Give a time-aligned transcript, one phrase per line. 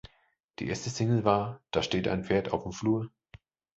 [0.57, 3.11] Die erste Single war "Da steht ein Pferd auf’m Flur".